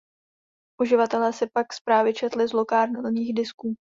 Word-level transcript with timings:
Uživatelé 0.81 1.33
si 1.33 1.49
pak 1.53 1.73
zprávy 1.73 2.13
četli 2.13 2.47
z 2.47 2.53
lokálních 2.53 3.33
disků. 3.35 3.75